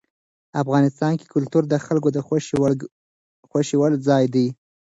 [0.61, 4.47] افغانستان کې کلتور د خلکو د خوښې وړ ځای دی.